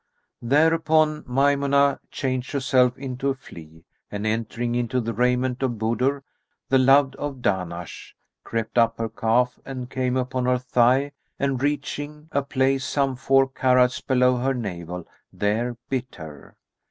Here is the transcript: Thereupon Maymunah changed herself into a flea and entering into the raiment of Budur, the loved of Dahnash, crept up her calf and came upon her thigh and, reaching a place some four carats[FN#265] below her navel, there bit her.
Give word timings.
Thereupon 0.41 1.21
Maymunah 1.27 1.99
changed 2.09 2.53
herself 2.53 2.97
into 2.97 3.29
a 3.29 3.35
flea 3.35 3.85
and 4.09 4.25
entering 4.25 4.73
into 4.73 4.99
the 4.99 5.13
raiment 5.13 5.61
of 5.61 5.73
Budur, 5.77 6.23
the 6.69 6.79
loved 6.79 7.15
of 7.17 7.43
Dahnash, 7.43 8.15
crept 8.43 8.79
up 8.79 8.97
her 8.97 9.09
calf 9.09 9.59
and 9.63 9.91
came 9.91 10.17
upon 10.17 10.45
her 10.47 10.57
thigh 10.57 11.11
and, 11.37 11.61
reaching 11.61 12.29
a 12.31 12.41
place 12.41 12.83
some 12.83 13.15
four 13.15 13.47
carats[FN#265] 13.47 14.07
below 14.07 14.37
her 14.37 14.55
navel, 14.55 15.07
there 15.31 15.77
bit 15.87 16.15
her. 16.15 16.57